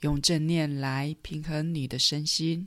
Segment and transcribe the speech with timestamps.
[0.00, 2.66] 用正念来平衡你的身心。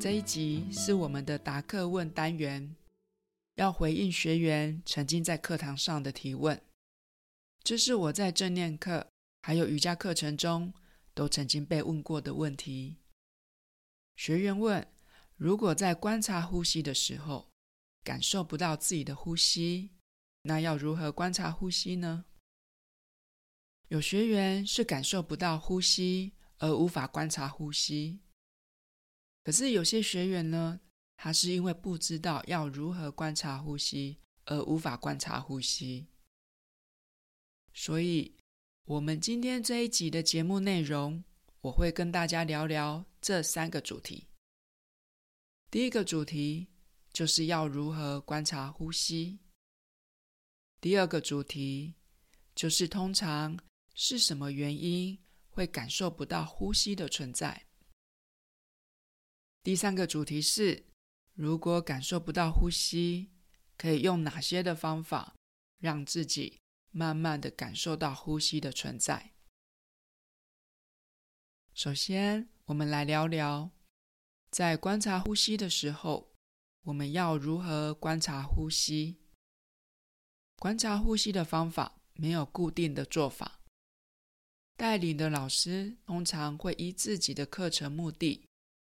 [0.00, 2.74] 这一集是我们的答课问单元，
[3.56, 6.58] 要回应学员曾经在课堂上的提问。
[7.66, 9.08] 这是我在正念课
[9.42, 10.72] 还有瑜伽课程中
[11.14, 12.98] 都曾经被问过的问题。
[14.14, 14.86] 学员问：
[15.34, 17.50] 如果在观察呼吸的时候，
[18.04, 19.90] 感受不到自己的呼吸，
[20.42, 22.26] 那要如何观察呼吸呢？
[23.88, 28.20] 有学员是感受不到呼吸而无法观察呼吸，
[29.42, 30.78] 可是有些学员呢，
[31.16, 36.06] 他是因为不知道要如何观察呼吸而无法观察呼吸。
[37.78, 38.34] 所以，
[38.86, 41.22] 我们今天这一集的节目内容，
[41.60, 44.26] 我会跟大家聊聊这三个主题。
[45.70, 46.68] 第一个主题
[47.12, 49.38] 就是要如何观察呼吸。
[50.80, 51.94] 第二个主题
[52.54, 53.58] 就是通常
[53.94, 55.18] 是什么原因
[55.50, 57.66] 会感受不到呼吸的存在。
[59.62, 60.86] 第三个主题是，
[61.34, 63.30] 如果感受不到呼吸，
[63.76, 65.36] 可以用哪些的方法
[65.78, 66.58] 让自己
[66.96, 69.34] 慢慢的感受到呼吸的存在。
[71.74, 73.70] 首先，我们来聊聊，
[74.50, 76.32] 在观察呼吸的时候，
[76.84, 79.18] 我们要如何观察呼吸？
[80.58, 83.60] 观察呼吸的方法没有固定的做法，
[84.74, 88.48] 带领的老师通常会依自己的课程目的，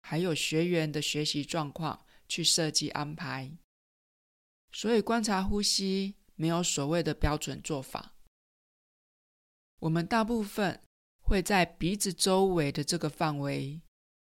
[0.03, 3.59] 还有学员的学习状况去设计安排。
[4.70, 6.17] 所以，观察呼吸。
[6.38, 8.15] 没有所谓的标准做法。
[9.81, 10.81] 我们大部分
[11.21, 13.82] 会在鼻子周围的这个范围，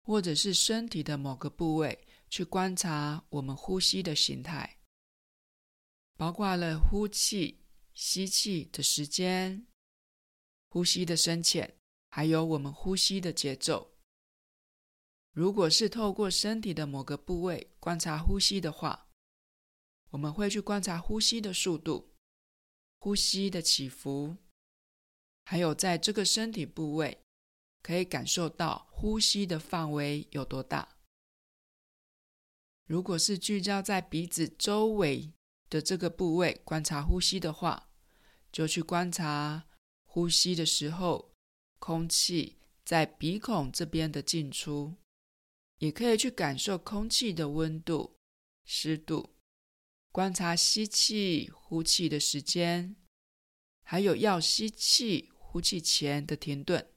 [0.02, 4.78] 或者是身体的某个部位去观察我们呼吸的形态，
[6.16, 7.60] 包括了呼气、
[7.92, 9.66] 吸气的时间、
[10.70, 11.76] 呼吸的深浅，
[12.08, 13.94] 还有我们呼吸的节奏。
[15.32, 19.07] 如果是透过身体的某个部位观察呼吸的话，
[20.10, 22.10] 我们会去观察呼吸的速度、
[22.98, 24.36] 呼吸的起伏，
[25.44, 27.20] 还有在这个身体部位
[27.82, 30.96] 可以感受到呼吸的范围有多大。
[32.86, 35.30] 如果是聚焦在鼻子周围
[35.68, 37.90] 的这个部位观察呼吸的话，
[38.50, 39.66] 就去观察
[40.06, 41.30] 呼吸的时候，
[41.78, 44.94] 空气在鼻孔这边的进出，
[45.78, 48.16] 也可以去感受空气的温度、
[48.64, 49.34] 湿度。
[50.10, 52.96] 观察吸气、呼气的时间，
[53.82, 56.90] 还有要吸气、呼气前的停顿。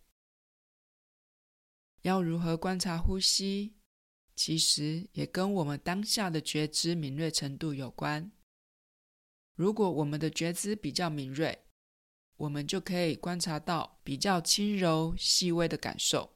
[2.01, 3.75] 要如何观察呼吸，
[4.35, 8.31] 其实也跟我们当下的觉知敏锐程度有关。
[9.53, 11.65] 如果我们的觉知比较敏锐，
[12.37, 16.33] 我们就可以观察到比较轻柔、细微的感受。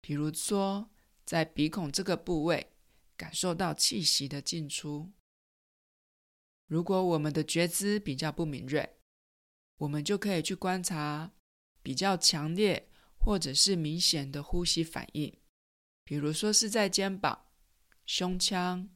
[0.00, 0.88] 比如说，
[1.26, 2.72] 在鼻孔这个部位，
[3.16, 5.12] 感受到气息的进出。
[6.72, 8.96] 如果我们的觉知比较不敏锐，
[9.76, 11.30] 我们就可以去观察
[11.82, 12.88] 比较强烈
[13.18, 15.38] 或者是明显的呼吸反应，
[16.02, 17.48] 比如说是在肩膀、
[18.06, 18.88] 胸腔，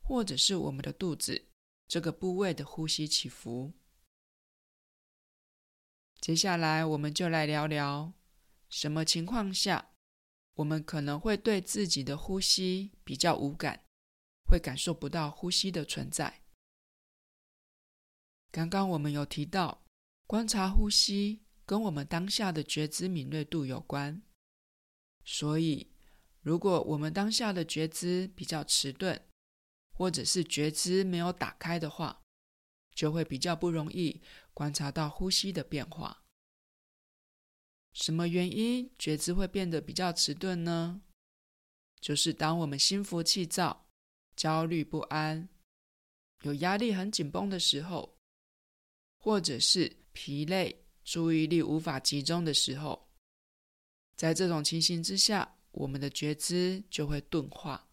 [0.00, 1.46] 或者是我们的肚子
[1.86, 3.72] 这个部位的呼吸起伏。
[6.20, 8.12] 接下来，我们就来聊聊
[8.68, 9.92] 什么情况下
[10.54, 13.84] 我们可能会对自己的呼吸比较无感，
[14.48, 16.39] 会感受不到呼吸的存在。
[18.52, 19.84] 刚刚我们有提到，
[20.26, 24.20] 观察呼吸跟我们当下的觉知敏锐度有关。
[25.24, 25.92] 所以，
[26.40, 29.22] 如果我们当下的觉知比较迟钝，
[29.92, 32.22] 或者是觉知没有打开的话，
[32.92, 34.20] 就会比较不容易
[34.52, 36.24] 观察到呼吸的变化。
[37.92, 41.02] 什么原因觉知会变得比较迟钝呢？
[42.00, 43.86] 就是当我们心浮气躁、
[44.34, 45.48] 焦虑不安、
[46.42, 48.16] 有压力很紧绷的时候。
[49.20, 53.08] 或者是疲累、注意力无法集中的时候，
[54.16, 57.88] 在这种情形之下，我们的觉知就会钝化。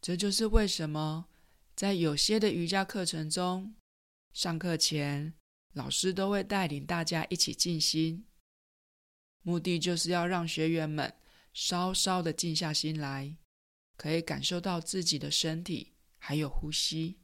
[0.00, 1.26] 这就是为什么
[1.74, 3.74] 在有些的瑜伽课程中，
[4.32, 5.34] 上课前
[5.72, 8.24] 老师都会带领大家一起静心，
[9.42, 11.12] 目的就是要让学员们
[11.52, 13.36] 稍稍的静下心来，
[13.96, 17.18] 可以感受到自己的身体还有呼吸。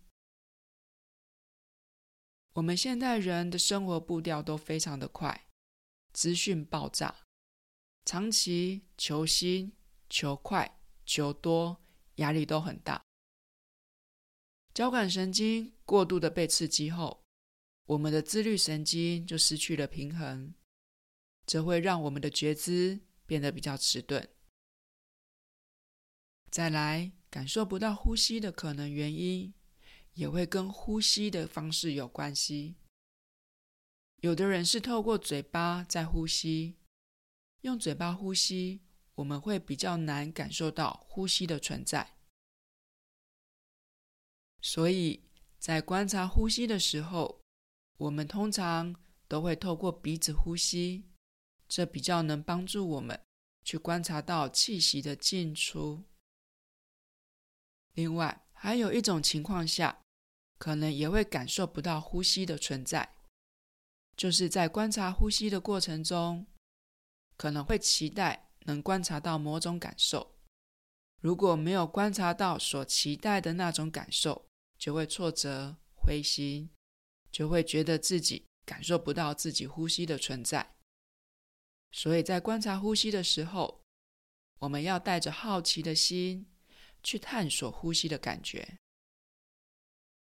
[2.54, 5.46] 我们现代人的生活步调都非常的快，
[6.12, 7.14] 资讯爆炸，
[8.04, 9.72] 长期求新、
[10.08, 11.80] 求快、求多。
[12.18, 13.04] 压力都很大，
[14.72, 17.24] 交感神经过度的被刺激后，
[17.86, 20.54] 我们的自律神经就失去了平衡，
[21.44, 24.32] 这会让我们的觉知变得比较迟钝。
[26.52, 29.52] 再来，感受不到呼吸的可能原因，
[30.14, 32.76] 也会跟呼吸的方式有关系。
[34.16, 36.78] 有的人是透过嘴巴在呼吸，
[37.60, 38.80] 用嘴巴呼吸。
[39.16, 42.16] 我们会比较难感受到呼吸的存在，
[44.60, 45.22] 所以
[45.60, 47.40] 在观察呼吸的时候，
[47.96, 48.96] 我们通常
[49.28, 51.04] 都会透过鼻子呼吸，
[51.68, 53.24] 这比较能帮助我们
[53.62, 56.02] 去观察到气息的进出。
[57.92, 60.02] 另外，还有一种情况下，
[60.58, 63.14] 可能也会感受不到呼吸的存在，
[64.16, 66.46] 就是在观察呼吸的过程中，
[67.36, 68.42] 可能会期待。
[68.66, 70.38] 能观察到某种感受，
[71.20, 74.48] 如果没有观察到所期待的那种感受，
[74.78, 76.70] 就会挫折、灰心，
[77.30, 80.76] 就会觉得自己感受不到自己呼吸的存在。
[81.92, 83.82] 所以在观察呼吸的时候，
[84.60, 86.50] 我们要带着好奇的心
[87.02, 88.78] 去探索呼吸的感觉。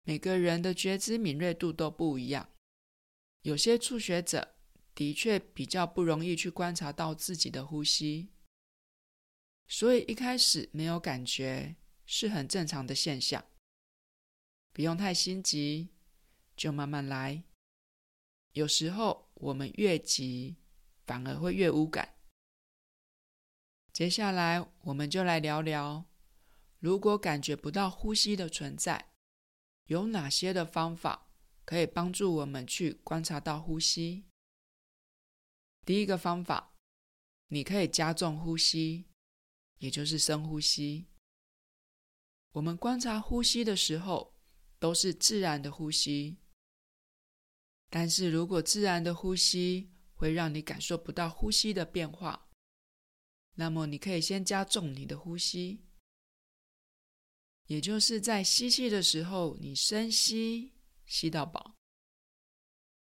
[0.07, 2.49] 每个人的觉知敏锐度都不一样，
[3.43, 4.55] 有些初学者。
[4.95, 8.31] 的确比较不容易去观察到自己的呼吸，
[9.69, 11.77] 所以一开始没有感觉
[12.07, 13.45] 是很正常的现象，
[14.73, 15.91] 不用太心急，
[16.57, 17.45] 就慢慢来。
[18.53, 20.57] 有时候我们越急，
[21.05, 22.15] 反而会越无感。
[23.93, 26.07] 接下来我们就来聊聊，
[26.79, 29.11] 如果感觉不到呼吸的存在，
[29.87, 31.29] 有哪些的方法
[31.65, 34.25] 可以帮助我们去观察到呼吸。
[35.85, 36.75] 第一个方法，
[37.49, 39.07] 你可以加重呼吸，
[39.79, 41.07] 也就是深呼吸。
[42.53, 44.35] 我们观察呼吸的时候，
[44.79, 46.39] 都是自然的呼吸。
[47.89, 52.49] 但是如果自然的呼吸会让你感受不到呼吸的变化，
[53.55, 55.86] 那么你可以先加重你的呼吸，
[57.67, 60.73] 也就是在吸气的时候，你深吸，
[61.05, 61.75] 吸到饱，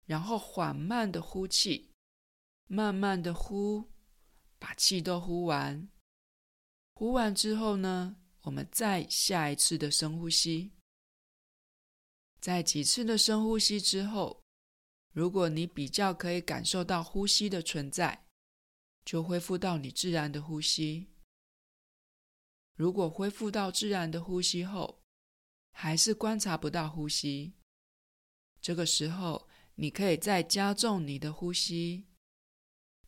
[0.05, 1.89] 然后缓慢的呼气。
[2.67, 3.91] 慢慢的呼，
[4.57, 5.89] 把气都呼完。
[6.93, 10.71] 呼完之后呢，我们再下一次的深呼吸。
[12.39, 14.41] 在几次的深呼吸之后，
[15.11, 18.25] 如果你比较可以感受到呼吸的存在，
[19.03, 21.09] 就恢复到你自然的呼吸。
[22.81, 25.03] 如果恢复到自然的呼吸后，
[25.71, 27.53] 还是观察不到呼吸，
[28.59, 32.07] 这个时候你可以再加重你的呼吸。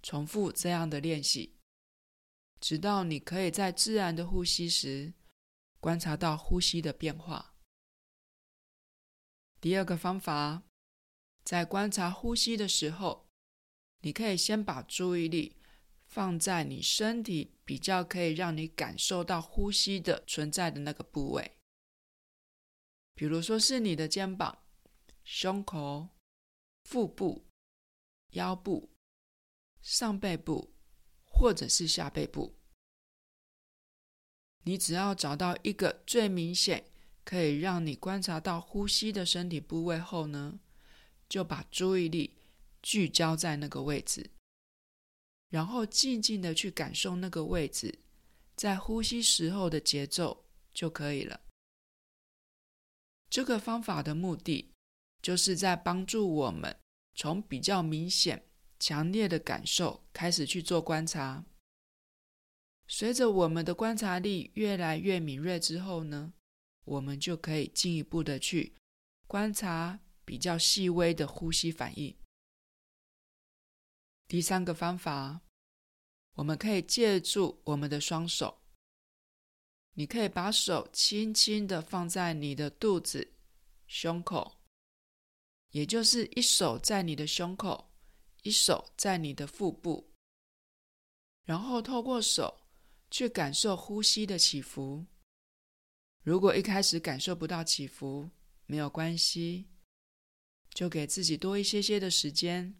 [0.03, 1.57] 重复这样的练习，
[2.59, 5.15] 直到你可以在自然的呼吸时
[5.79, 7.55] 观察到呼吸的变化。
[9.59, 10.61] 第二个方法，
[11.43, 13.27] 在观察呼吸的时候，
[14.01, 15.57] 你可以先把注意力
[16.13, 21.53] 放在你身体比较可以让你感受到呼吸的存在的那个部位，
[23.15, 24.59] 比如说是你的肩膀、
[25.23, 26.09] 胸口、
[26.83, 27.45] 腹部、
[28.31, 28.89] 腰部。
[29.81, 30.73] 上背部
[31.25, 32.55] 或者是下背部，
[34.63, 36.85] 你只要找到一个最明显
[37.25, 40.57] 可以让你观察到呼吸的身体部位后呢，
[41.27, 42.37] 就把注意力
[42.81, 44.31] 聚焦在那个位置，
[45.53, 47.99] 然后静静的去感受那个位置
[48.55, 51.39] 在呼吸时候的节奏就可以了。
[53.29, 54.71] 这个方法的目的
[55.21, 56.75] 就是在帮助我们
[57.13, 58.43] 从比较明显。
[58.79, 61.45] 强烈的感受，开始去做观察。
[62.85, 66.33] 随着我们的观察力越来越敏锐之后呢，
[66.83, 68.73] 我们就可以进一步的去
[69.25, 72.13] 观察比较细微的呼吸反应。
[74.27, 75.39] 第三个方法，
[76.33, 78.61] 我们可以借助我们的双手，
[79.93, 83.33] 你可以把手轻轻的放在你的肚子、
[83.87, 84.59] 胸口，
[85.69, 87.89] 也就是一手在你的胸口。
[88.45, 90.11] 一手在你的腹部，
[91.45, 92.59] 然后透过手
[93.09, 95.05] 去感受呼吸的起伏。
[96.23, 98.29] 如果一开始感受不到起伏，
[98.65, 99.69] 没有关系，
[100.73, 102.75] 就给自己多一些些的时间。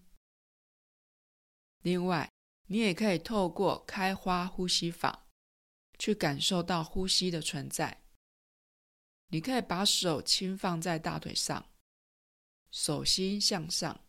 [1.80, 2.30] 另外，
[2.68, 5.28] 你也可以透过开花呼吸法，
[6.00, 8.04] 去感受到呼吸的存在。
[9.28, 11.72] 你可以把手轻放在大腿上，
[12.72, 14.04] 手心向上，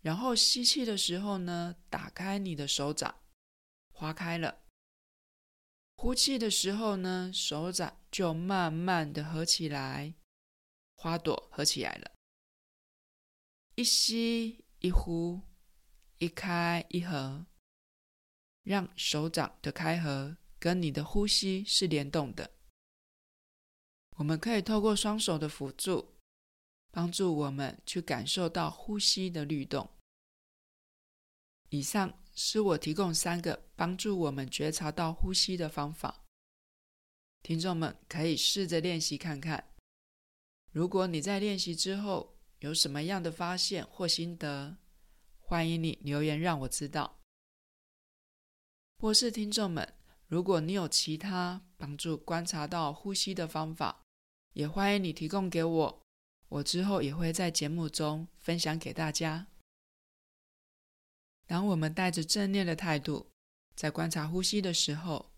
[0.00, 3.22] 然后吸气的时候呢，打开你的手掌，
[3.92, 4.62] 花开了。
[5.96, 10.14] 呼气的时候呢，手掌就慢慢的合起来，
[10.96, 12.12] 花朵合起来了。
[13.76, 15.40] 一吸一呼，
[16.18, 17.46] 一开一合，
[18.62, 22.50] 让手掌的开合跟你的呼吸是联动的。
[24.16, 26.14] 我们可以透过双手的辅助，
[26.90, 29.90] 帮助我们去感受到呼吸的律动。
[31.70, 36.24] 以上是我提供三个帮助我们觉察到呼吸的方法，
[37.42, 39.72] 听众们可以试着练习看看。
[40.70, 44.76] 如果你在练习之后有什么样的发现或心得，
[45.46, 47.20] 欢迎你留言让我知道。
[48.98, 49.94] 或是听众们，
[50.26, 54.02] 如果你有其他帮助观察到呼吸的方法，
[54.54, 56.02] 也欢迎你提供给我，
[56.48, 59.46] 我之后也会在节目中分享给大家。
[61.46, 63.30] 当我们带着正念的态度
[63.76, 65.30] 在观察呼吸的时候，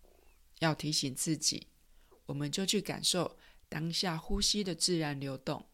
[0.59, 1.67] 要提醒自己，
[2.27, 3.37] 我们就去感受
[3.67, 5.67] 当下呼吸的自然流动，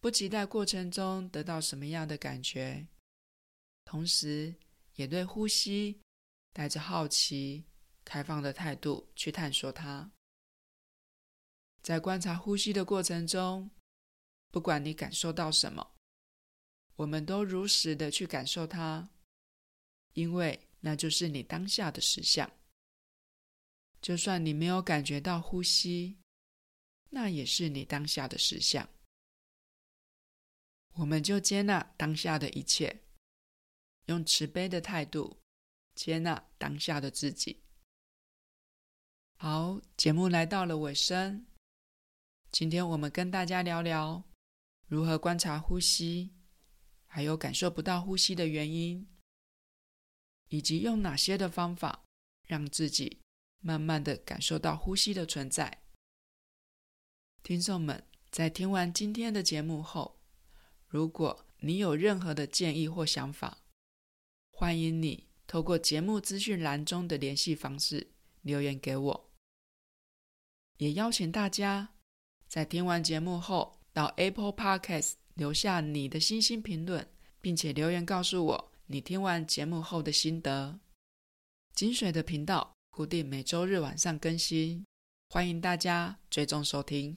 [0.00, 2.86] 不期待过程中得到什么样的感觉，
[3.92, 4.54] 同时
[4.94, 6.00] 也对呼吸
[6.54, 7.66] 带着好奇、
[8.06, 10.10] 开放的态度去探索它。
[11.82, 13.70] 在观察呼吸的过程中，
[14.50, 15.94] 不管你感受到什么，
[16.96, 19.10] 我们都如实的去感受它，
[20.14, 22.50] 因为那就是你当下的实相。
[24.00, 26.18] 就算你没有感觉到呼吸，
[27.10, 28.88] 那也是你当下的实相。
[30.94, 33.02] 我们就接纳当下的一切，
[34.06, 35.40] 用慈悲的态度
[35.94, 37.62] 接纳当下的自己。
[39.36, 41.46] 好，节目来到了尾声。
[42.50, 44.22] 今天我们跟大家聊聊
[44.86, 46.34] 如何观察呼吸，
[47.06, 49.08] 还有感受不到呼吸的原因，
[50.48, 52.04] 以及用哪些的方法
[52.46, 53.20] 让自己
[53.60, 55.82] 慢慢的感受到呼吸的存在。
[57.42, 60.20] 听众们，在听完今天的节目后，
[60.86, 63.61] 如果你有任何的建议或想法，
[64.62, 69.30] 欢迎你透过节目资讯栏中的联系方式留言给我，
[70.76, 71.88] 也邀请大家。
[72.46, 77.04] 在听完节目后，到 Apple Podcast 留下你的星星评论，
[77.40, 80.78] 并且留言告诉我你听完节目后的心得。
[81.74, 84.86] 金水的频道固定每周日晚上更新，
[85.30, 87.16] 欢迎大家追踪收听。